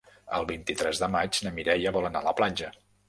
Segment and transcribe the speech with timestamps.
[0.37, 2.73] El vint-i-tres de maig na Mireia vol anar a la platja.